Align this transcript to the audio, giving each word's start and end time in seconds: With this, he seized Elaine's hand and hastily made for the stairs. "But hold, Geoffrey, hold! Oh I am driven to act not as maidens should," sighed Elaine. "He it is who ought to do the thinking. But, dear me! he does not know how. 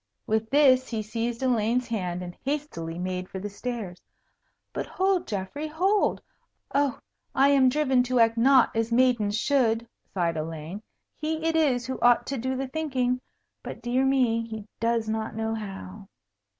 With 0.25 0.49
this, 0.49 0.87
he 0.89 1.03
seized 1.03 1.43
Elaine's 1.43 1.87
hand 1.89 2.23
and 2.23 2.35
hastily 2.43 2.97
made 2.97 3.29
for 3.29 3.37
the 3.37 3.51
stairs. 3.51 4.01
"But 4.73 4.87
hold, 4.87 5.27
Geoffrey, 5.27 5.67
hold! 5.67 6.23
Oh 6.73 6.97
I 7.35 7.49
am 7.49 7.69
driven 7.69 8.01
to 8.05 8.19
act 8.19 8.35
not 8.35 8.75
as 8.75 8.91
maidens 8.91 9.37
should," 9.37 9.87
sighed 10.11 10.37
Elaine. 10.37 10.81
"He 11.17 11.45
it 11.45 11.55
is 11.55 11.85
who 11.85 11.99
ought 12.01 12.25
to 12.25 12.39
do 12.39 12.55
the 12.55 12.67
thinking. 12.67 13.21
But, 13.61 13.83
dear 13.83 14.03
me! 14.03 14.41
he 14.47 14.65
does 14.79 15.07
not 15.07 15.35
know 15.35 15.53
how. 15.53 16.07